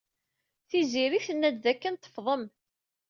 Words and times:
Tiziri 0.69 1.19
tenna-d 1.25 1.55
dakken 1.65 1.95
tefḍem. 1.95 2.43